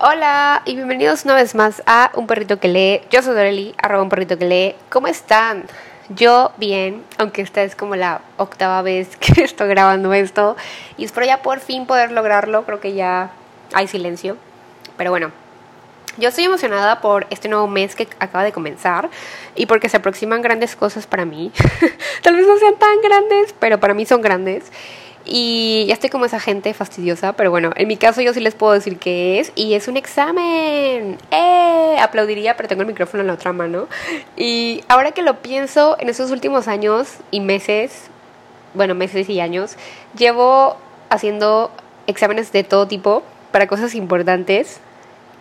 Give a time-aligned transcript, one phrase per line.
[0.00, 3.00] Hola y bienvenidos una vez más a Un Perrito que lee.
[3.10, 4.76] Yo soy Doreli, arroba un perrito que lee.
[4.90, 5.64] ¿Cómo están?
[6.08, 10.56] Yo bien, aunque esta es como la octava vez que estoy grabando esto
[10.96, 12.64] y espero ya por fin poder lograrlo.
[12.64, 13.32] Creo que ya
[13.72, 14.36] hay silencio.
[14.96, 15.32] Pero bueno,
[16.16, 19.10] yo estoy emocionada por este nuevo mes que acaba de comenzar
[19.56, 21.50] y porque se aproximan grandes cosas para mí.
[22.22, 24.70] Tal vez no sean tan grandes, pero para mí son grandes.
[25.24, 28.54] Y ya estoy como esa gente fastidiosa, pero bueno, en mi caso yo sí les
[28.54, 29.52] puedo decir qué es.
[29.54, 31.18] Y es un examen.
[31.30, 31.96] ¡Eh!
[32.00, 33.88] Aplaudiría, pero tengo el micrófono en la otra mano.
[34.36, 38.08] Y ahora que lo pienso, en esos últimos años y meses,
[38.74, 39.76] bueno, meses y años,
[40.16, 40.76] llevo
[41.10, 41.70] haciendo
[42.06, 44.80] exámenes de todo tipo para cosas importantes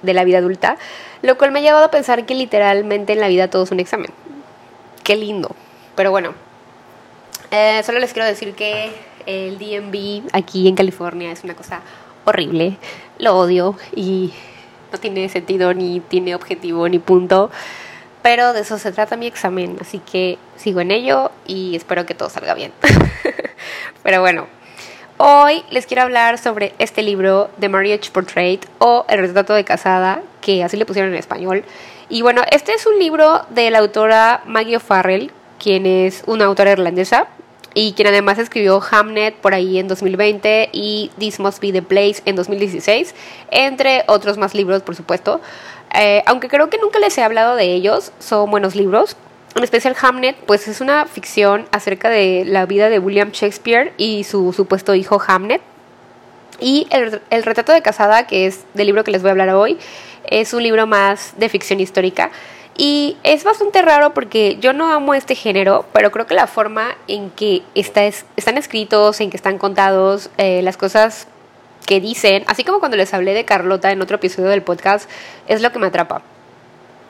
[0.01, 0.77] de la vida adulta,
[1.21, 3.79] lo cual me ha llevado a pensar que literalmente en la vida todo es un
[3.79, 4.11] examen.
[5.03, 5.55] Qué lindo.
[5.95, 6.33] Pero bueno,
[7.51, 8.91] eh, solo les quiero decir que
[9.27, 11.81] el DMV aquí en California es una cosa
[12.25, 12.77] horrible.
[13.19, 14.33] Lo odio y
[14.91, 17.51] no tiene sentido, ni tiene objetivo, ni punto.
[18.23, 22.15] Pero de eso se trata mi examen, así que sigo en ello y espero que
[22.15, 22.71] todo salga bien.
[24.03, 24.47] Pero bueno,
[25.17, 30.23] hoy les quiero hablar sobre este libro, The Marriage Portrait o El retrato de casada,
[30.41, 31.63] que así le pusieron en español.
[32.09, 36.71] Y bueno, este es un libro de la autora Maggie O'Farrell, quien es una autora
[36.71, 37.27] irlandesa
[37.77, 42.23] y quien además escribió Hamnet por ahí en 2020 y This Must Be the Place
[42.25, 43.13] en 2016,
[43.51, 45.41] entre otros más libros, por supuesto.
[45.93, 49.15] Eh, aunque creo que nunca les he hablado de ellos, son buenos libros.
[49.53, 54.23] En especial Hamnet, pues es una ficción acerca de la vida de William Shakespeare y
[54.23, 55.61] su supuesto hijo Hamnet.
[56.59, 59.49] Y el, el retrato de casada, que es del libro que les voy a hablar
[59.49, 59.77] hoy,
[60.25, 62.31] es un libro más de ficción histórica.
[62.79, 66.95] Y es bastante raro porque yo no amo este género, pero creo que la forma
[67.07, 71.27] en que está están escritos, en que están contados, eh, las cosas
[71.87, 75.09] que dicen, así como cuando les hablé de Carlota en otro episodio del podcast,
[75.47, 76.21] es lo que me atrapa.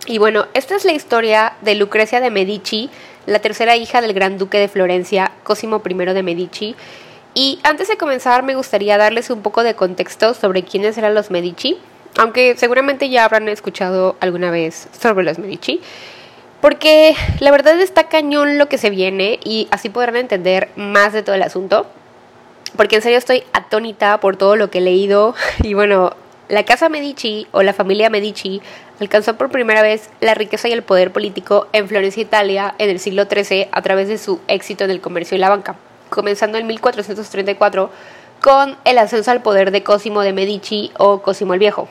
[0.05, 2.89] Y bueno, esta es la historia de Lucrecia de Medici,
[3.25, 6.75] la tercera hija del gran duque de Florencia, Cosimo I de Medici.
[7.33, 11.29] Y antes de comenzar me gustaría darles un poco de contexto sobre quiénes eran los
[11.29, 11.77] Medici
[12.17, 15.81] aunque seguramente ya habrán escuchado alguna vez sobre los Medici,
[16.61, 21.23] porque la verdad está cañón lo que se viene y así podrán entender más de
[21.23, 21.85] todo el asunto,
[22.75, 26.13] porque en serio estoy atónita por todo lo que he leído y bueno,
[26.49, 28.61] la casa Medici o la familia Medici
[28.99, 32.99] alcanzó por primera vez la riqueza y el poder político en Florencia, Italia, en el
[32.99, 35.75] siglo XIII a través de su éxito en el comercio y la banca,
[36.09, 37.91] comenzando en 1434
[38.41, 41.89] con el ascenso al poder de Cosimo de Medici o Cosimo el Viejo.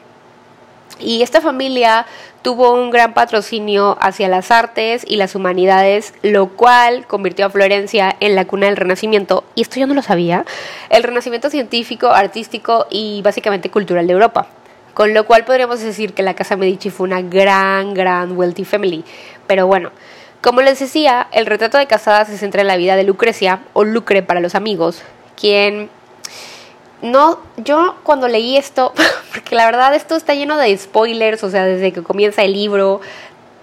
[0.98, 2.06] Y esta familia
[2.42, 8.16] tuvo un gran patrocinio hacia las artes y las humanidades, lo cual convirtió a Florencia
[8.20, 10.44] en la cuna del Renacimiento, y esto yo no lo sabía,
[10.88, 14.46] el Renacimiento científico, artístico y básicamente cultural de Europa.
[14.94, 19.04] Con lo cual podríamos decir que la Casa Medici fue una gran, gran wealthy family.
[19.46, 19.90] Pero bueno,
[20.40, 23.84] como les decía, el retrato de casada se centra en la vida de Lucrecia, o
[23.84, 25.02] Lucre para los amigos,
[25.38, 25.90] quien
[27.02, 28.92] no, yo cuando leí esto,
[29.32, 33.00] porque la verdad esto está lleno de spoilers, o sea, desde que comienza el libro,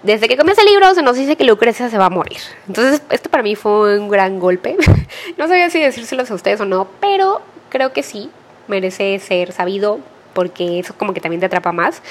[0.04, 2.40] desde que comienza el libro se nos dice que Lucrecia se va a morir.
[2.68, 4.78] Entonces, esto para mí fue un gran golpe.
[5.38, 8.30] no sabía si decírselos a ustedes o no, pero creo que sí,
[8.68, 10.00] merece ser sabido,
[10.34, 12.02] porque eso como que también te atrapa más.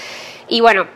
[0.48, 0.86] Y bueno,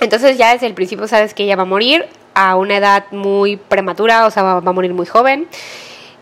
[0.00, 3.56] entonces ya desde el principio sabes que ella va a morir a una edad muy
[3.56, 5.48] prematura, o sea, va, a morir muy joven.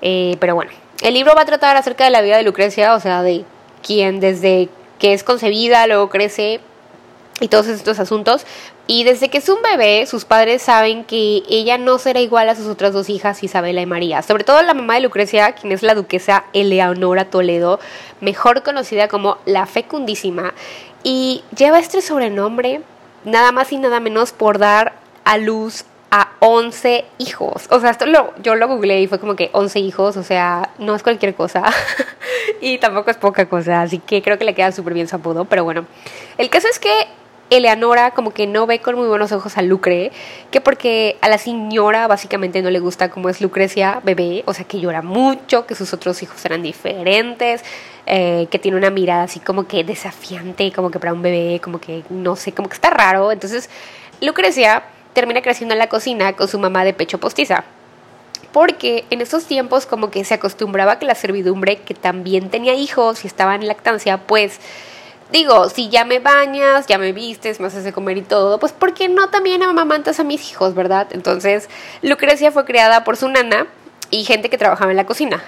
[0.02, 0.70] Eh, pero bueno,
[1.02, 3.44] el libro va a tratar acerca de la vida de Lucrecia, o sea, de
[3.82, 4.68] quien desde
[4.98, 6.60] que es concebida, luego crece
[7.40, 8.46] y todos estos asuntos.
[8.88, 12.54] Y desde que es un bebé, sus padres saben que ella no será igual a
[12.54, 14.22] sus otras dos hijas, Isabela y María.
[14.22, 17.80] Sobre todo la mamá de Lucrecia, quien es la duquesa Eleonora Toledo,
[18.20, 20.54] mejor conocida como la Fecundísima.
[21.02, 22.80] Y lleva este sobrenombre
[23.24, 25.84] nada más y nada menos por dar a luz
[26.40, 27.66] 11 hijos.
[27.70, 30.70] O sea, esto lo, yo lo googleé y fue como que 11 hijos, o sea,
[30.78, 31.64] no es cualquier cosa.
[32.60, 35.44] y tampoco es poca cosa, así que creo que le queda súper bien su apodo.
[35.46, 35.86] Pero bueno,
[36.38, 36.90] el caso es que
[37.48, 40.10] Eleanora como que no ve con muy buenos ojos a Lucre,
[40.50, 44.64] que porque a la señora básicamente no le gusta como es Lucrecia bebé, o sea
[44.64, 47.64] que llora mucho, que sus otros hijos eran diferentes,
[48.06, 51.80] eh, que tiene una mirada así como que desafiante, como que para un bebé, como
[51.80, 53.30] que no sé, como que está raro.
[53.30, 53.70] Entonces
[54.20, 54.82] Lucrecia
[55.16, 57.64] termina creciendo en la cocina con su mamá de pecho postiza.
[58.52, 63.24] Porque en esos tiempos como que se acostumbraba que la servidumbre que también tenía hijos
[63.24, 64.60] y estaba en lactancia, pues
[65.32, 68.72] digo, si ya me bañas, ya me vistes, me haces de comer y todo, pues
[68.72, 71.08] ¿por qué no también amamantas a mis hijos, verdad?
[71.12, 71.70] Entonces,
[72.02, 73.66] Lucrecia fue criada por su nana
[74.10, 75.42] y gente que trabajaba en la cocina.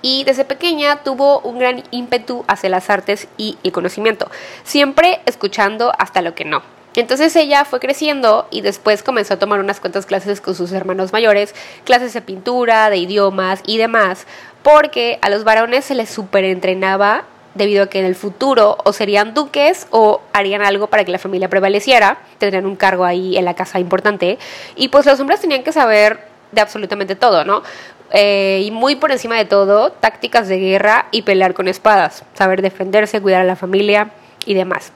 [0.00, 4.30] y desde pequeña tuvo un gran ímpetu hacia las artes y el conocimiento,
[4.64, 6.77] siempre escuchando hasta lo que no.
[6.94, 11.12] Entonces ella fue creciendo y después comenzó a tomar unas cuantas clases con sus hermanos
[11.12, 11.54] mayores,
[11.84, 14.26] clases de pintura, de idiomas y demás,
[14.62, 17.24] porque a los varones se les superentrenaba
[17.54, 21.18] debido a que en el futuro o serían duques o harían algo para que la
[21.18, 24.38] familia prevaleciera, tendrían un cargo ahí en la casa importante,
[24.76, 26.20] y pues los hombres tenían que saber
[26.52, 27.62] de absolutamente todo, ¿no?
[28.10, 32.62] Eh, y muy por encima de todo, tácticas de guerra y pelear con espadas, saber
[32.62, 34.10] defenderse, cuidar a la familia
[34.46, 34.92] y demás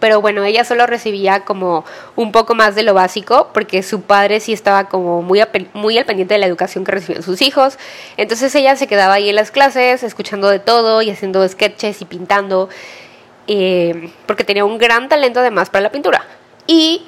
[0.00, 1.84] pero bueno, ella solo recibía como
[2.16, 5.42] un poco más de lo básico porque su padre sí estaba como muy,
[5.74, 7.78] muy al pendiente de la educación que recibían sus hijos.
[8.16, 12.04] Entonces ella se quedaba ahí en las clases escuchando de todo y haciendo sketches y
[12.06, 12.68] pintando
[13.46, 16.24] eh, porque tenía un gran talento además para la pintura.
[16.66, 17.02] Y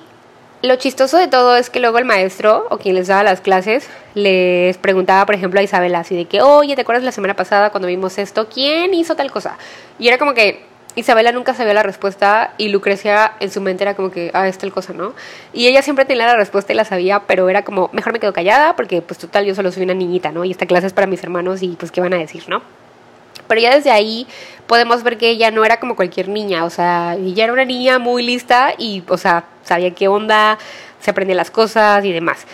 [0.63, 3.89] lo chistoso de todo es que luego el maestro o quien les daba las clases
[4.15, 7.71] les preguntaba, por ejemplo, a Isabela así de que, oye, ¿te acuerdas la semana pasada
[7.71, 8.49] cuando vimos esto?
[8.49, 9.57] ¿Quién hizo tal cosa?
[9.99, 13.95] Y era como que Isabela nunca sabía la respuesta y Lucrecia en su mente era
[13.95, 15.15] como que, ah, es tal cosa, ¿no?
[15.55, 18.35] Y ella siempre tenía la respuesta y la sabía, pero era como, mejor me quedo
[18.35, 20.45] callada porque pues total yo solo soy una niñita, ¿no?
[20.45, 22.63] Y esta clase es para mis hermanos y pues qué van a decir, ¿no?
[23.49, 24.27] Pero ya desde ahí
[24.67, 27.99] podemos ver que ella no era como cualquier niña, o sea, ella era una niña
[27.99, 30.59] muy lista y, o sea, sabía qué onda,
[31.01, 32.47] se aprendía las cosas y demás.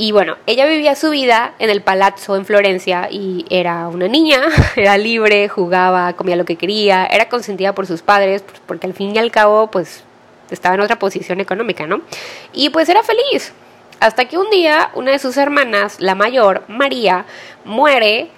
[0.00, 4.44] Y bueno, ella vivía su vida en el palazzo en Florencia y era una niña,
[4.76, 8.94] era libre, jugaba, comía lo que quería, era consentida por sus padres, pues, porque al
[8.94, 10.02] fin y al cabo, pues
[10.50, 12.00] estaba en otra posición económica, ¿no?
[12.54, 13.52] Y pues era feliz.
[14.00, 17.26] Hasta que un día una de sus hermanas, la mayor, María,
[17.66, 18.30] muere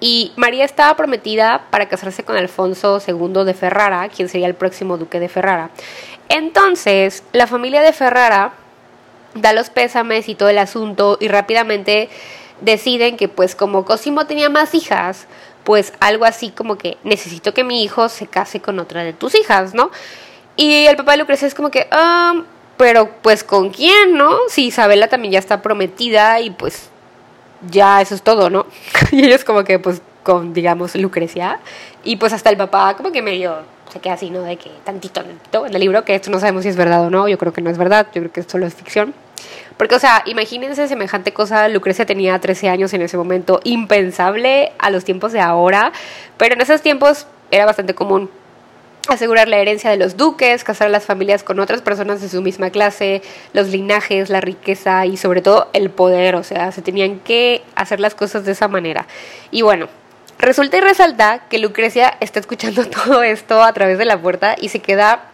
[0.00, 4.98] y María estaba prometida para casarse con Alfonso II de Ferrara, quien sería el próximo
[4.98, 5.70] duque de Ferrara.
[6.28, 8.52] Entonces, la familia de Ferrara
[9.36, 12.08] da los pésames y todo el asunto y rápidamente
[12.60, 15.26] deciden que pues como Cosimo tenía más hijas,
[15.64, 19.34] pues algo así como que necesito que mi hijo se case con otra de tus
[19.34, 19.90] hijas, ¿no?
[20.56, 22.42] Y el papá de Lucrecia es como que, ah,
[22.76, 24.38] pero pues con quién, ¿no?
[24.48, 26.88] Si Isabela también ya está prometida y pues
[27.70, 28.66] ya eso es todo, ¿no?
[29.12, 31.60] y ellos como que pues con, digamos, Lucrecia.
[32.04, 33.58] Y pues hasta el papá como que medio
[33.92, 34.42] se queda así, ¿no?
[34.42, 37.10] De que tantito, tantito en el libro, que esto no sabemos si es verdad o
[37.10, 39.14] no, yo creo que no es verdad, yo creo que esto solo es ficción.
[39.76, 44.90] Porque, o sea, imagínense semejante cosa, Lucrecia tenía 13 años en ese momento, impensable a
[44.90, 45.92] los tiempos de ahora,
[46.36, 48.30] pero en esos tiempos era bastante común
[49.08, 52.42] asegurar la herencia de los duques, casar a las familias con otras personas de su
[52.42, 53.22] misma clase,
[53.52, 58.00] los linajes, la riqueza y sobre todo el poder, o sea, se tenían que hacer
[58.00, 59.06] las cosas de esa manera.
[59.50, 59.88] Y bueno,
[60.38, 64.68] resulta y resalta que Lucrecia está escuchando todo esto a través de la puerta y
[64.68, 65.30] se queda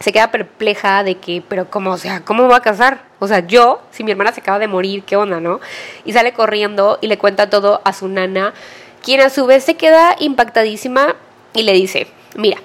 [0.00, 3.02] se queda perpleja de que, pero cómo, o sea, ¿cómo va a casar?
[3.20, 5.60] O sea, yo, si mi hermana se acaba de morir, ¿qué onda, no?
[6.04, 8.52] Y sale corriendo y le cuenta todo a su nana,
[9.02, 11.14] quien a su vez se queda impactadísima
[11.52, 12.58] y le dice, mira,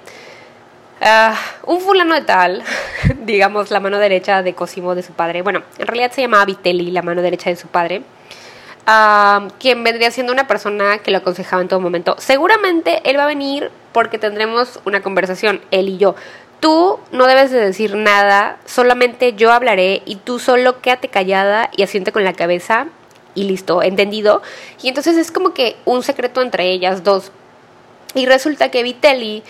[1.00, 1.36] ah,
[1.66, 2.62] un fulano de tal,
[3.24, 6.90] digamos la mano derecha de Cosimo de su padre, bueno, en realidad se llamaba Vitelli,
[6.90, 8.02] la mano derecha de su padre,
[8.88, 12.16] uh, quien vendría siendo una persona que lo aconsejaba en todo momento.
[12.18, 16.16] Seguramente él va a venir porque tendremos una conversación, él y yo.
[16.60, 21.82] Tú no debes de decir nada, solamente yo hablaré y tú solo quédate callada y
[21.82, 22.86] asiente con la cabeza
[23.34, 24.42] y listo, entendido.
[24.82, 27.32] Y entonces es como que un secreto entre ellas dos.
[28.14, 29.42] Y resulta que Vitelli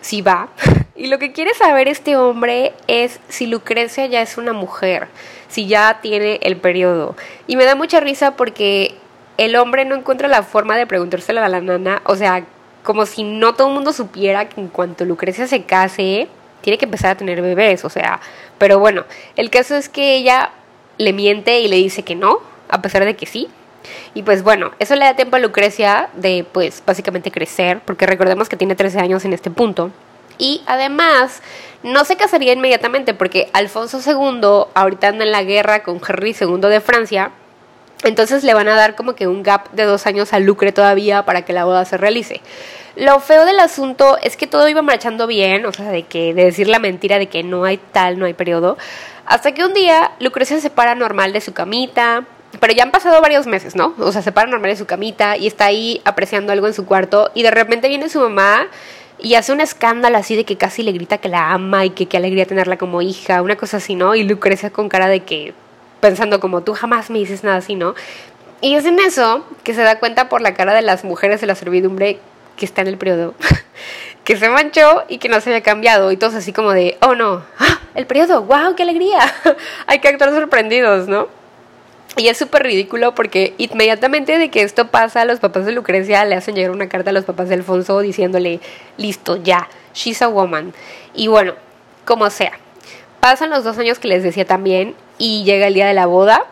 [0.00, 0.48] sí va.
[0.96, 5.08] Y lo que quiere saber este hombre es si Lucrecia ya es una mujer,
[5.48, 7.16] si ya tiene el periodo.
[7.46, 8.96] Y me da mucha risa porque
[9.38, 12.44] el hombre no encuentra la forma de preguntárselo a la nana, o sea,
[12.82, 16.28] como si no todo el mundo supiera que en cuanto Lucrecia se case,
[16.60, 18.20] tiene que empezar a tener bebés, o sea,
[18.58, 19.04] pero bueno,
[19.36, 20.50] el caso es que ella
[20.98, 22.38] le miente y le dice que no,
[22.68, 23.48] a pesar de que sí.
[24.14, 28.48] Y pues bueno, eso le da tiempo a Lucrecia de pues básicamente crecer, porque recordemos
[28.48, 29.90] que tiene 13 años en este punto.
[30.38, 31.42] Y además,
[31.82, 36.60] no se casaría inmediatamente porque Alfonso II ahorita anda en la guerra con Henry II
[36.60, 37.30] de Francia.
[38.04, 41.24] Entonces le van a dar como que un gap de dos años a Lucre todavía
[41.24, 42.40] para que la boda se realice.
[42.96, 46.44] Lo feo del asunto es que todo iba marchando bien, o sea, de que de
[46.44, 48.76] decir la mentira de que no hay tal, no hay periodo,
[49.26, 52.24] hasta que un día Lucrecia se para normal de su camita,
[52.58, 53.94] pero ya han pasado varios meses, ¿no?
[53.98, 56.84] O sea, se para normal de su camita y está ahí apreciando algo en su
[56.84, 58.66] cuarto y de repente viene su mamá
[59.20, 62.06] y hace un escándalo así de que casi le grita que la ama y que
[62.06, 64.16] qué alegría tenerla como hija, una cosa así, ¿no?
[64.16, 65.54] Y Lucrecia con cara de que
[66.00, 67.94] pensando como tú jamás me dices nada así, ¿no?
[68.62, 71.46] Y es en eso que se da cuenta por la cara de las mujeres de
[71.46, 72.18] la servidumbre
[72.60, 73.34] que está en el periodo,
[74.24, 76.12] que se manchó y que no se había cambiado.
[76.12, 77.80] Y todos así como de, oh no, ¡Ah!
[77.94, 79.18] el periodo, wow, qué alegría.
[79.86, 81.28] Hay que actuar sorprendidos, ¿no?
[82.16, 86.34] Y es súper ridículo porque inmediatamente de que esto pasa, los papás de Lucrecia le
[86.34, 88.60] hacen llegar una carta a los papás de Alfonso diciéndole,
[88.98, 90.74] listo, ya, she's a woman.
[91.14, 91.54] Y bueno,
[92.04, 92.52] como sea.
[93.20, 96.44] Pasan los dos años que les decía también y llega el día de la boda.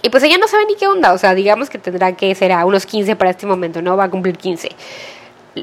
[0.00, 2.52] Y pues ella no sabe ni qué onda, o sea, digamos que tendrá que ser
[2.52, 3.96] a unos 15 para este momento, ¿no?
[3.96, 4.68] Va a cumplir 15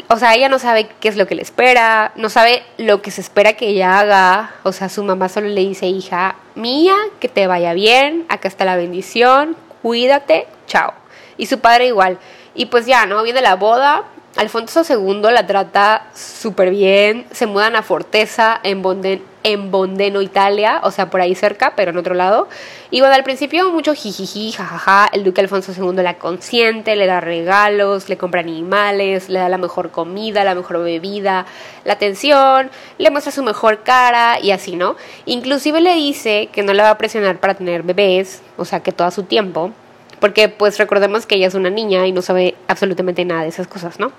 [0.08, 3.12] o sea, ella no sabe qué es lo que le espera, no sabe lo que
[3.12, 7.28] se espera que ella haga, o sea, su mamá solo le dice, hija mía, que
[7.28, 10.94] te vaya bien, acá está la bendición, cuídate, chao.
[11.38, 12.20] Y su padre igual.
[12.56, 13.24] Y pues ya, ¿no?
[13.24, 14.04] Viene la boda,
[14.38, 20.80] Alfonso II la trata súper bien, se mudan a Forteza en, Bonden, en Bondeno, Italia,
[20.84, 22.48] o sea, por ahí cerca, pero en otro lado.
[22.92, 27.20] Y bueno, al principio mucho jijiji, jajaja, el duque Alfonso II la consiente, le da
[27.20, 31.46] regalos, le compra animales, le da la mejor comida, la mejor bebida,
[31.84, 34.96] la atención, le muestra su mejor cara y así, ¿no?
[35.26, 38.94] Inclusive le dice que no la va a presionar para tener bebés, o sea, que
[38.94, 39.74] todo su tiempo
[40.22, 43.68] porque pues recordemos que ella es una niña y no sabe absolutamente nada de esas
[43.68, 44.13] cosas, ¿no?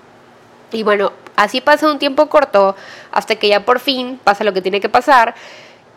[0.72, 2.76] Y bueno, así pasa un tiempo corto
[3.12, 5.34] hasta que ya por fin pasa lo que tiene que pasar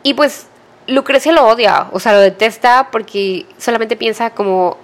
[0.04, 0.48] y pues
[0.88, 4.78] Lucrecia lo odia, o sea, lo detesta porque solamente piensa como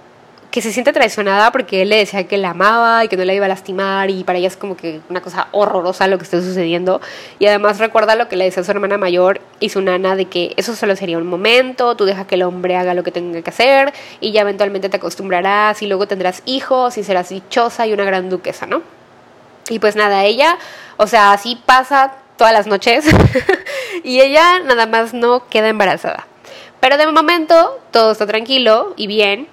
[0.52, 3.32] que se siente traicionada porque él le decía que la amaba y que no la
[3.32, 6.42] iba a lastimar y para ella es como que una cosa horrorosa lo que está
[6.42, 7.00] sucediendo
[7.38, 10.52] y además recuerda lo que le decía su hermana mayor y su nana de que
[10.58, 13.48] eso solo sería un momento, tú deja que el hombre haga lo que tenga que
[13.48, 18.04] hacer y ya eventualmente te acostumbrarás y luego tendrás hijos y serás dichosa y una
[18.04, 18.82] gran duquesa, ¿no?
[19.70, 20.58] Y pues nada, ella,
[20.98, 23.06] o sea, así pasa todas las noches
[24.04, 26.26] y ella nada más no queda embarazada.
[26.78, 29.48] Pero de momento todo está tranquilo y bien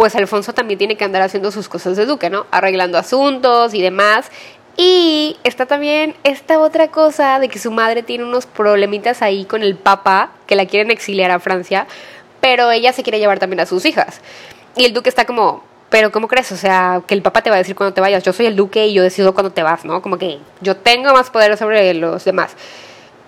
[0.00, 2.46] pues Alfonso también tiene que andar haciendo sus cosas de duque, ¿no?
[2.50, 4.30] Arreglando asuntos y demás.
[4.78, 9.62] Y está también esta otra cosa de que su madre tiene unos problemitas ahí con
[9.62, 11.86] el papa, que la quieren exiliar a Francia,
[12.40, 14.22] pero ella se quiere llevar también a sus hijas.
[14.74, 16.50] Y el duque está como, pero ¿cómo crees?
[16.50, 18.22] O sea, que el papa te va a decir cuando te vayas.
[18.22, 20.00] Yo soy el duque y yo decido cuando te vas, ¿no?
[20.00, 22.56] Como que yo tengo más poder sobre los demás.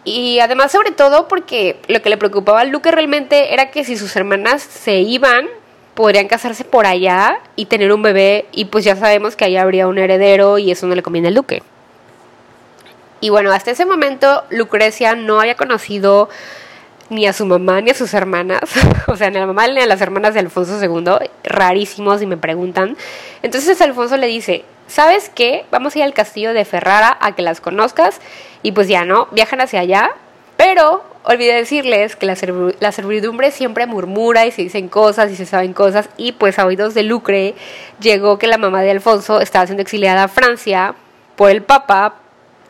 [0.04, 3.98] Y además, sobre todo, porque lo que le preocupaba al duque realmente era que si
[3.98, 5.50] sus hermanas se iban,
[5.94, 9.88] podrían casarse por allá y tener un bebé y pues ya sabemos que ahí habría
[9.88, 11.62] un heredero y eso no le conviene al duque.
[13.20, 16.28] Y bueno, hasta ese momento Lucrecia no había conocido
[17.08, 18.62] ni a su mamá ni a sus hermanas,
[19.06, 22.26] o sea, ni a la mamá ni a las hermanas de Alfonso II, rarísimos y
[22.26, 22.96] me preguntan.
[23.42, 25.66] Entonces Alfonso le dice, ¿sabes qué?
[25.70, 28.20] Vamos a ir al castillo de Ferrara a que las conozcas
[28.62, 30.10] y pues ya no, viajan hacia allá,
[30.56, 32.36] pero olvidé decirles que la,
[32.80, 36.66] la, servidumbre siempre murmura y se dicen cosas y se saben cosas y pues a
[36.66, 37.54] oídos de Lucre
[38.00, 40.94] llegó que la mamá de Alfonso estaba siendo exiliada a Francia
[41.36, 42.16] por el Papa,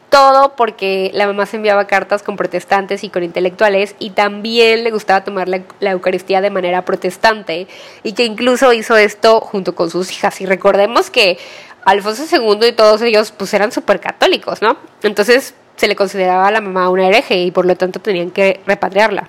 [0.08, 4.90] todo porque la mamá se enviaba cartas con protestantes y con intelectuales y también le
[4.90, 7.66] gustaba tomar la, Eucaristía de manera protestante
[8.02, 10.40] y que incluso hizo esto junto con sus hijas.
[10.42, 11.38] Y recordemos que
[11.84, 14.76] Alfonso II y todos ellos pues eran súper católicos, ¿no?
[15.02, 18.60] Entonces se le consideraba a la mamá una hereje y por lo tanto tenían que
[18.68, 19.28] repatriarla.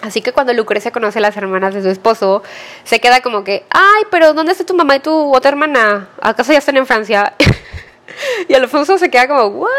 [0.00, 2.44] Así que cuando Lucrecia conoce a las hermanas de su esposo,
[2.84, 6.08] se queda como que, ay, pero ¿dónde está tu mamá y tu otra hermana?
[6.20, 7.34] ¿Acaso ya están en Francia?
[8.48, 9.70] y Alfonso se queda como, ¿what?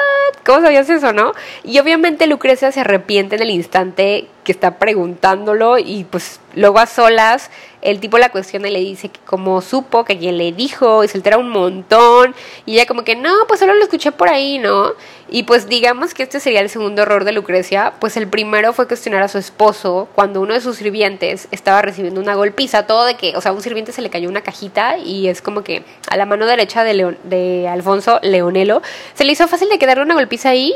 [0.46, 1.32] ¿Cómo sabías eso, no?
[1.64, 6.86] Y obviamente Lucrecia se arrepiente en el instante que está preguntándolo y pues luego a
[6.86, 7.50] solas
[7.82, 11.08] el tipo la cuestiona y le dice que como supo, que quien le dijo y
[11.08, 14.60] se altera un montón y ella como que no, pues solo lo escuché por ahí,
[14.60, 14.92] ¿no?
[15.30, 18.88] Y pues digamos que este sería el segundo error de Lucrecia, pues el primero fue
[18.88, 23.16] cuestionar a su esposo cuando uno de sus sirvientes estaba recibiendo una golpiza, todo de
[23.16, 26.18] que, o sea, un sirviente se le cayó una cajita y es como que a
[26.18, 28.82] la mano derecha de, de Alfonso, Leonelo,
[29.14, 30.74] se le hizo fácil de quedarle una golpiza ahí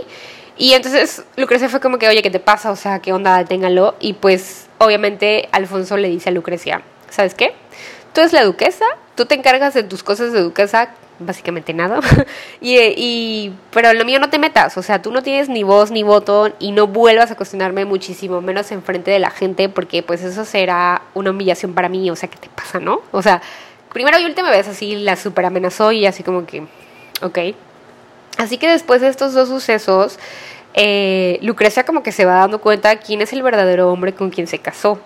[0.57, 2.71] y entonces Lucrecia fue como que, oye, ¿qué te pasa?
[2.71, 3.43] O sea, ¿qué onda?
[3.45, 3.95] Téngalo.
[3.99, 7.53] Y pues obviamente Alfonso le dice a Lucrecia, ¿sabes qué?
[8.13, 8.85] Tú eres la duquesa,
[9.15, 11.99] tú te encargas de tus cosas de duquesa, básicamente nada.
[12.61, 15.91] y, y, pero lo mío no te metas, o sea, tú no tienes ni voz
[15.91, 20.23] ni voto y no vuelvas a cuestionarme muchísimo menos enfrente de la gente porque pues
[20.23, 23.01] eso será una humillación para mí, o sea, ¿qué te pasa, no?
[23.11, 23.41] O sea,
[23.93, 26.65] primero y última vez así la super amenazó y así como que,
[27.21, 27.39] ok.
[28.37, 30.17] Así que después de estos dos sucesos,
[30.73, 34.47] eh, Lucrecia como que se va dando cuenta quién es el verdadero hombre con quien
[34.47, 34.99] se casó.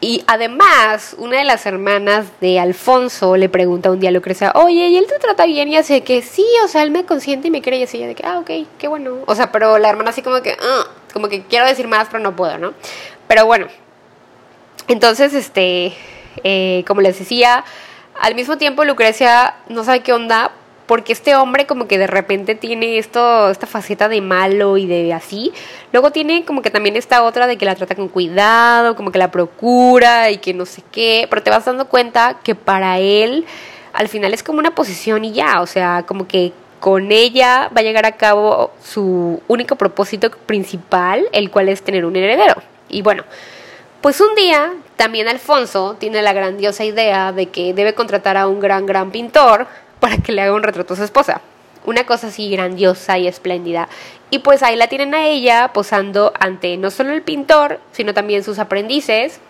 [0.00, 4.88] Y además, una de las hermanas de Alfonso le pregunta un día a Lucrecia, oye,
[4.88, 5.68] ¿y él te trata bien?
[5.68, 8.14] Y hace que sí, o sea, él me consiente y me quiere y así, de
[8.14, 9.16] que, ah, ok, qué bueno.
[9.26, 12.22] O sea, pero la hermana así como que, ah, como que quiero decir más, pero
[12.22, 12.74] no puedo, ¿no?
[13.26, 13.66] Pero bueno,
[14.86, 15.92] entonces, este,
[16.44, 17.64] eh, como les decía,
[18.20, 20.52] al mismo tiempo Lucrecia no sabe qué onda
[20.88, 25.12] porque este hombre como que de repente tiene esto, esta faceta de malo y de
[25.12, 25.52] así.
[25.92, 29.18] Luego tiene como que también esta otra de que la trata con cuidado, como que
[29.18, 33.44] la procura y que no sé qué, pero te vas dando cuenta que para él
[33.92, 37.80] al final es como una posición y ya, o sea, como que con ella va
[37.80, 42.62] a llegar a cabo su único propósito principal, el cual es tener un heredero.
[42.88, 43.24] Y bueno,
[44.00, 48.58] pues un día también Alfonso tiene la grandiosa idea de que debe contratar a un
[48.58, 49.66] gran, gran pintor
[50.00, 51.40] para que le haga un retrato a su esposa.
[51.84, 53.88] Una cosa así grandiosa y espléndida.
[54.30, 58.44] Y pues ahí la tienen a ella posando ante no solo el pintor, sino también
[58.44, 59.40] sus aprendices.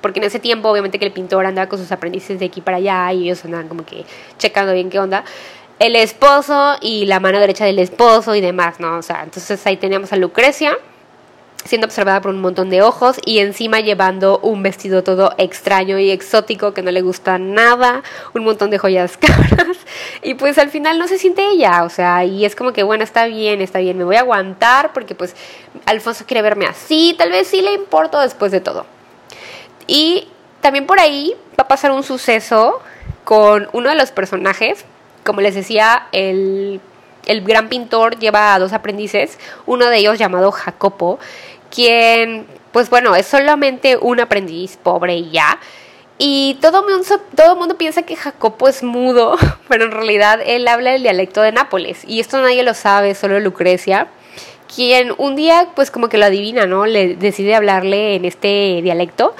[0.00, 2.76] Porque en ese tiempo, obviamente, que el pintor andaba con sus aprendices de aquí para
[2.78, 4.04] allá y ellos andaban como que
[4.38, 5.24] checando bien qué onda.
[5.78, 8.98] El esposo y la mano derecha del esposo y demás, ¿no?
[8.98, 10.76] O sea, entonces ahí teníamos a Lucrecia,
[11.64, 16.10] siendo observada por un montón de ojos y encima llevando un vestido todo extraño y
[16.10, 18.02] exótico que no le gusta nada,
[18.34, 19.76] un montón de joyas caras
[20.22, 23.04] y pues al final no se siente ella, o sea, y es como que bueno,
[23.04, 25.34] está bien, está bien, me voy a aguantar porque pues
[25.86, 28.86] Alfonso quiere verme así, tal vez sí le importo después de todo.
[29.86, 30.28] Y
[30.60, 32.80] también por ahí va a pasar un suceso
[33.24, 34.84] con uno de los personajes,
[35.24, 36.80] como les decía, el
[37.28, 41.20] el gran pintor lleva a dos aprendices, uno de ellos llamado Jacopo,
[41.70, 45.60] quien, pues bueno, es solamente un aprendiz pobre y ya.
[46.18, 47.04] Y todo mundo,
[47.36, 49.36] todo mundo piensa que Jacopo es mudo,
[49.68, 52.02] pero en realidad él habla el dialecto de Nápoles.
[52.06, 54.08] Y esto nadie lo sabe, solo Lucrecia,
[54.74, 56.86] quien un día pues como que lo adivina, ¿no?
[56.86, 59.36] Le decide hablarle en este dialecto.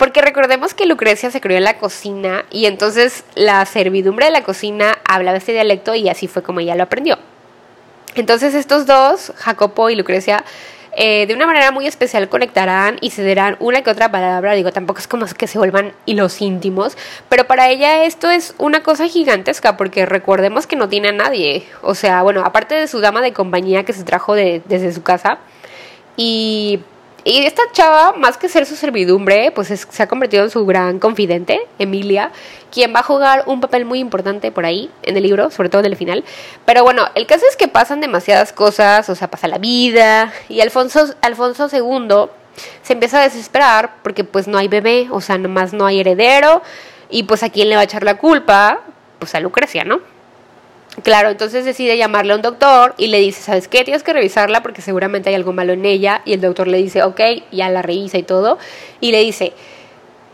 [0.00, 4.42] Porque recordemos que Lucrecia se crió en la cocina y entonces la servidumbre de la
[4.42, 7.18] cocina hablaba este dialecto y así fue como ella lo aprendió.
[8.14, 10.42] Entonces estos dos, Jacopo y Lucrecia,
[10.96, 14.54] eh, de una manera muy especial conectarán y cederán una que otra palabra.
[14.54, 16.96] Digo, tampoco es como que se vuelvan hilos íntimos,
[17.28, 21.66] pero para ella esto es una cosa gigantesca porque recordemos que no tiene a nadie.
[21.82, 25.40] O sea, bueno, aparte de su dama de compañía que se trajo desde su casa.
[26.16, 26.80] Y
[27.24, 30.98] y esta chava, más que ser su servidumbre, pues se ha convertido en su gran
[30.98, 32.32] confidente, Emilia,
[32.70, 35.80] quien va a jugar un papel muy importante por ahí en el libro, sobre todo
[35.80, 36.24] en el final.
[36.64, 40.60] Pero bueno, el caso es que pasan demasiadas cosas, o sea, pasa la vida, y
[40.60, 42.30] Alfonso, Alfonso II
[42.82, 46.62] se empieza a desesperar porque pues no hay bebé, o sea, nomás no hay heredero,
[47.10, 48.80] y pues a quién le va a echar la culpa,
[49.18, 50.00] pues a Lucrecia, ¿no?
[51.02, 53.84] Claro, entonces decide llamarle a un doctor y le dice, ¿sabes qué?
[53.84, 56.20] Tienes que revisarla porque seguramente hay algo malo en ella.
[56.24, 57.20] Y el doctor le dice, ok,
[57.52, 58.58] ya la revisa y todo.
[59.00, 59.54] Y le dice,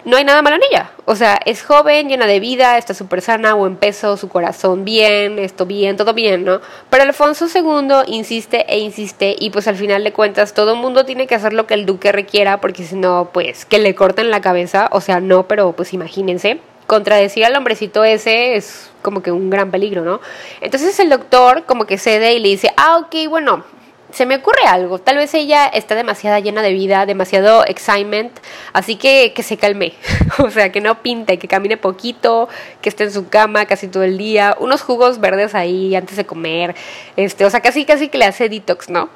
[0.06, 0.92] no hay nada malo en ella.
[1.04, 5.38] O sea, es joven, llena de vida, está súper sana, buen peso, su corazón bien,
[5.38, 6.60] esto bien, todo bien, ¿no?
[6.90, 11.04] Pero Alfonso II insiste e insiste y pues al final de cuentas todo el mundo
[11.04, 14.30] tiene que hacer lo que el duque requiera porque si no, pues que le corten
[14.30, 14.88] la cabeza.
[14.90, 19.70] O sea, no, pero pues imagínense contradecir al hombrecito ese es como que un gran
[19.70, 20.20] peligro, ¿no?
[20.60, 23.64] Entonces el doctor como que cede y le dice, ah, ok, bueno,
[24.12, 28.32] se me ocurre algo, tal vez ella está demasiado llena de vida, demasiado excitement,
[28.72, 29.94] así que que se calme,
[30.38, 32.48] o sea, que no pinte, que camine poquito,
[32.80, 36.24] que esté en su cama casi todo el día, unos jugos verdes ahí antes de
[36.24, 36.74] comer,
[37.16, 39.08] este, o sea, casi casi que le hace detox, ¿no?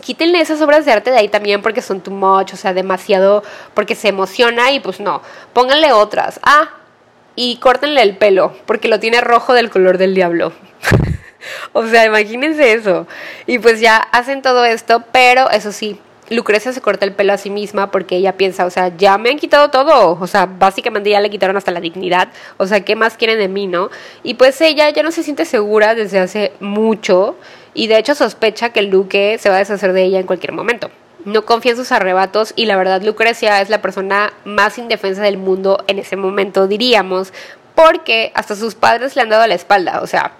[0.00, 3.42] quítenle esas obras de arte de ahí también porque son too much, o sea, demasiado,
[3.74, 6.40] porque se emociona y pues no, pónganle otras.
[6.42, 6.70] Ah,
[7.36, 10.52] y córtenle el pelo, porque lo tiene rojo del color del diablo.
[11.72, 13.06] o sea, imagínense eso.
[13.46, 17.38] Y pues ya hacen todo esto, pero eso sí, Lucrecia se corta el pelo a
[17.38, 21.10] sí misma porque ella piensa, o sea, ya me han quitado todo, o sea, básicamente
[21.10, 23.90] ya le quitaron hasta la dignidad, o sea, ¿qué más quieren de mí, no?
[24.24, 27.36] Y pues ella ya no se siente segura desde hace mucho
[27.74, 30.52] y de hecho sospecha que el duque se va a deshacer de ella en cualquier
[30.52, 30.90] momento
[31.26, 35.36] no confía en sus arrebatos y la verdad Lucrecia es la persona más indefensa del
[35.36, 37.32] mundo en ese momento, diríamos,
[37.74, 40.32] porque hasta sus padres le han dado la espalda, o sea,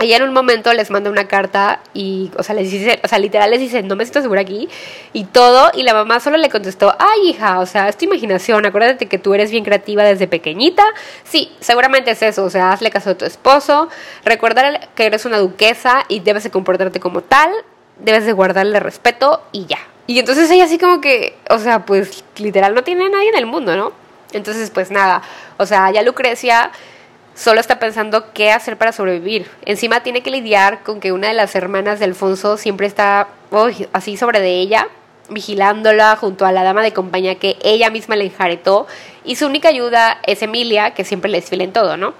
[0.00, 3.18] ella en un momento les manda una carta y, o sea, les dice, o sea,
[3.18, 4.68] literal les dice, no me siento segura aquí
[5.12, 8.66] y todo, y la mamá solo le contestó, ay hija, o sea, es tu imaginación,
[8.66, 10.82] acuérdate que tú eres bien creativa desde pequeñita,
[11.22, 13.88] sí, seguramente es eso, o sea, hazle caso a tu esposo,
[14.24, 17.50] recordar que eres una duquesa y debes de comportarte como tal,
[17.98, 22.24] debes de guardarle respeto y ya, y entonces ella así como que, o sea, pues
[22.36, 23.92] literal no tiene nadie en el mundo, ¿no?
[24.32, 25.22] Entonces, pues nada,
[25.56, 26.70] o sea, ya Lucrecia
[27.34, 29.48] solo está pensando qué hacer para sobrevivir.
[29.64, 33.28] Encima tiene que lidiar con que una de las hermanas de Alfonso siempre está
[33.92, 34.88] así sobre de ella,
[35.30, 38.86] vigilándola junto a la dama de compañía que ella misma le enjaretó.
[39.24, 42.14] Y su única ayuda es Emilia, que siempre le desfila en todo, ¿no?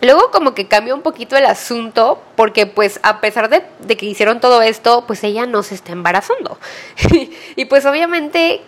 [0.00, 4.40] Luego como que cambia un poquito el asunto porque pues a pesar de, que hicieron
[4.40, 6.58] todo esto, pues ella no se está embarazando.
[7.56, 8.62] y pues obviamente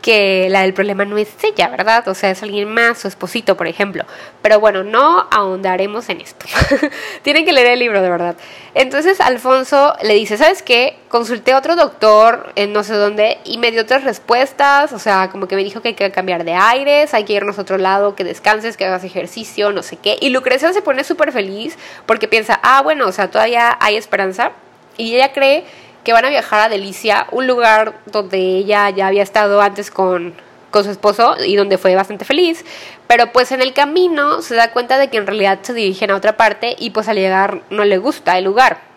[0.00, 2.06] que la del problema no es ella, ¿verdad?
[2.08, 4.04] O sea, es alguien más, su esposito, por ejemplo.
[4.42, 6.46] Pero bueno, no ahondaremos en esto.
[7.22, 8.36] Tienen que leer el libro, de verdad.
[8.74, 10.98] Entonces Alfonso le dice, ¿sabes qué?
[11.08, 15.28] Consulté a otro doctor en no sé dónde y me dio otras respuestas, o sea,
[15.30, 17.78] como que me dijo que hay que cambiar de aires, hay que irnos a otro
[17.78, 20.16] lado, que descanses, que hagas ejercicio, no sé qué.
[20.20, 24.52] Y Lucrecia se pone súper feliz porque piensa, ah, bueno, o sea, todavía hay esperanza.
[24.96, 25.64] Y ella cree
[26.04, 30.34] que van a viajar a Delicia, un lugar donde ella ya había estado antes con,
[30.70, 32.64] con su esposo y donde fue bastante feliz,
[33.06, 36.16] pero pues en el camino se da cuenta de que en realidad se dirigen a
[36.16, 38.90] otra parte y pues al llegar no le gusta el lugar.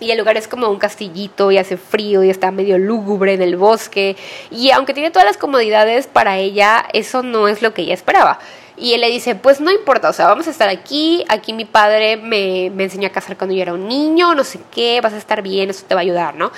[0.00, 3.42] Y el lugar es como un castillito y hace frío y está medio lúgubre en
[3.42, 4.16] el bosque.
[4.50, 8.38] Y aunque tiene todas las comodidades para ella, eso no es lo que ella esperaba.
[8.80, 11.66] Y él le dice, pues no importa, o sea, vamos a estar aquí, aquí mi
[11.66, 15.12] padre me, me enseñó a casar cuando yo era un niño, no sé qué, vas
[15.12, 16.50] a estar bien, eso te va a ayudar, ¿no?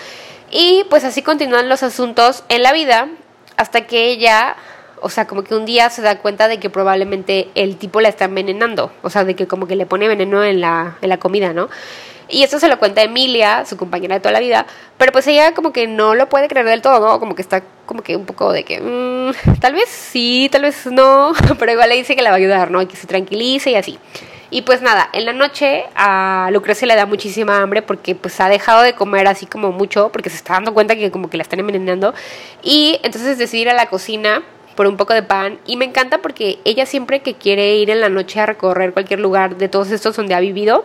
[0.50, 3.08] Y pues así continúan los asuntos en la vida
[3.56, 4.54] hasta que ella,
[5.00, 8.08] o sea, como que un día se da cuenta de que probablemente el tipo la
[8.08, 11.18] está envenenando, o sea, de que como que le pone veneno en la, en la
[11.18, 11.68] comida, ¿no?
[12.32, 14.66] Y esto se lo cuenta Emilia, su compañera de toda la vida,
[14.96, 17.20] pero pues ella como que no lo puede creer del todo, ¿no?
[17.20, 20.86] Como que está como que un poco de que, mm, tal vez sí, tal vez
[20.86, 22.80] no, pero igual le dice que la va a ayudar, ¿no?
[22.80, 23.98] Y que se tranquilice y así.
[24.50, 28.48] Y pues nada, en la noche a Lucrecia le da muchísima hambre porque pues ha
[28.48, 31.42] dejado de comer así como mucho porque se está dando cuenta que como que la
[31.42, 32.14] están envenenando
[32.62, 34.42] y entonces decide ir a la cocina
[34.74, 38.00] por un poco de pan y me encanta porque ella siempre que quiere ir en
[38.00, 40.84] la noche a recorrer cualquier lugar de todos estos donde ha vivido,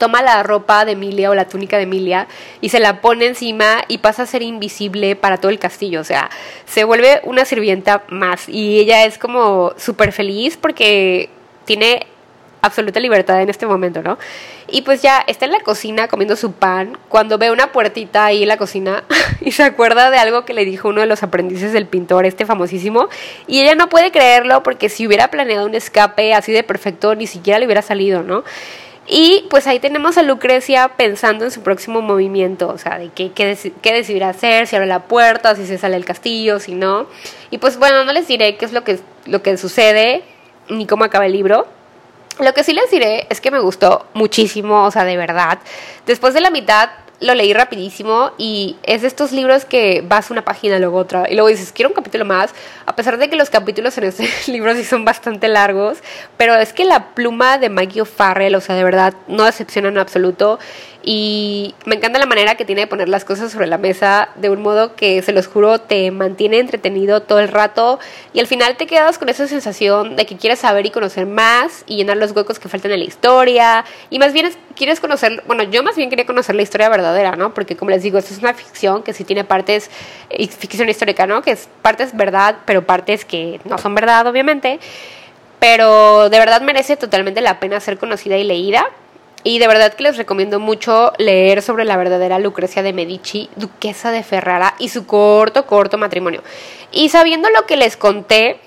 [0.00, 2.26] toma la ropa de Emilia o la túnica de Emilia
[2.62, 6.00] y se la pone encima y pasa a ser invisible para todo el castillo.
[6.00, 6.30] O sea,
[6.64, 11.28] se vuelve una sirvienta más y ella es como súper feliz porque
[11.66, 12.06] tiene
[12.62, 14.18] absoluta libertad en este momento, ¿no?
[14.68, 18.42] Y pues ya está en la cocina comiendo su pan cuando ve una puertita ahí
[18.42, 19.04] en la cocina
[19.40, 22.46] y se acuerda de algo que le dijo uno de los aprendices del pintor, este
[22.46, 23.08] famosísimo,
[23.46, 27.26] y ella no puede creerlo porque si hubiera planeado un escape así de perfecto ni
[27.26, 28.44] siquiera le hubiera salido, ¿no?
[29.12, 33.32] Y pues ahí tenemos a Lucrecia pensando en su próximo movimiento, o sea, de qué,
[33.32, 37.08] qué, qué decidirá hacer, si abre la puerta, si se sale del castillo, si no.
[37.50, 40.22] Y pues bueno, no les diré qué es lo que, lo que sucede
[40.68, 41.66] ni cómo acaba el libro.
[42.38, 45.58] Lo que sí les diré es que me gustó muchísimo, o sea, de verdad.
[46.06, 50.42] Después de la mitad lo leí rapidísimo y es de estos libros que vas una
[50.42, 52.54] página, luego otra, y luego dices, quiero un capítulo más,
[52.86, 55.98] a pesar de que los capítulos en este libro sí son bastante largos,
[56.36, 59.98] pero es que la pluma de Maggie O'Farrell, o sea, de verdad, no decepciona en
[59.98, 60.58] absoluto,
[61.02, 64.50] y me encanta la manera que tiene de poner las cosas sobre la mesa de
[64.50, 67.98] un modo que, se los juro, te mantiene entretenido todo el rato,
[68.32, 71.84] y al final te quedas con esa sensación de que quieres saber y conocer más,
[71.86, 75.62] y llenar los huecos que faltan en la historia, y más bien quieres conocer, bueno,
[75.64, 77.54] yo más bien quería conocer la historia verdad ¿no?
[77.54, 79.90] Porque como les digo, esto es una ficción que sí tiene partes,
[80.58, 81.42] ficción histórica, ¿no?
[81.42, 84.80] Que es partes verdad, pero partes que no son verdad, obviamente.
[85.58, 88.86] Pero de verdad merece totalmente la pena ser conocida y leída.
[89.42, 94.10] Y de verdad que les recomiendo mucho leer sobre la verdadera Lucrecia de Medici, duquesa
[94.10, 96.42] de Ferrara, y su corto, corto matrimonio.
[96.92, 98.60] Y sabiendo lo que les conté,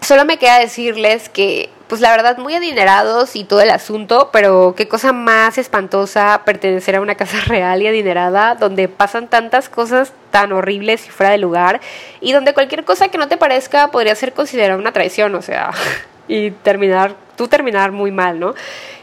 [0.00, 4.72] solo me queda decirles que pues la verdad muy adinerados y todo el asunto, pero
[4.74, 10.14] qué cosa más espantosa pertenecer a una casa real y adinerada donde pasan tantas cosas
[10.30, 11.82] tan horribles y fuera de lugar
[12.22, 15.70] y donde cualquier cosa que no te parezca podría ser considerada una traición, o sea,
[16.32, 18.54] y terminar, tú terminar muy mal, ¿no?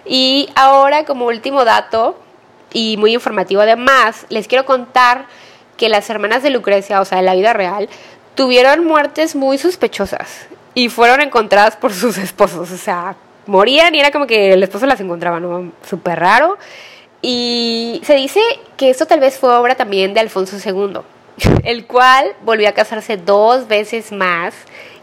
[0.06, 2.20] Y ahora como último dato
[2.74, 5.26] y muy informativo además, les quiero contar
[5.78, 7.88] que las hermanas de Lucrecia, o sea, en la vida real,
[8.34, 12.72] tuvieron muertes muy sospechosas y fueron encontradas por sus esposos.
[12.72, 13.16] O sea,
[13.46, 15.72] morían y era como que el esposo las encontraba, ¿no?
[15.88, 16.58] Súper raro.
[17.22, 18.42] Y se dice
[18.78, 21.00] que esto tal vez fue obra también de Alfonso II,
[21.64, 24.54] el cual volvió a casarse dos veces más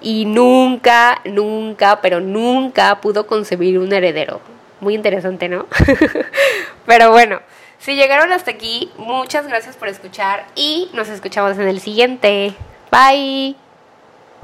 [0.01, 4.41] y nunca, nunca, pero nunca pudo concebir un heredero.
[4.81, 5.67] Muy interesante, ¿no?
[6.87, 7.41] pero bueno,
[7.79, 12.55] si llegaron hasta aquí, muchas gracias por escuchar y nos escuchamos en el siguiente.
[12.91, 13.66] Bye.